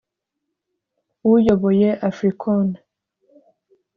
[1.33, 2.67] uyoboye Africon